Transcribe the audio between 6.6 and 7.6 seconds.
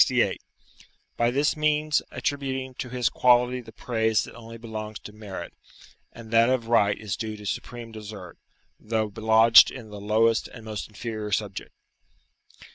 right is due to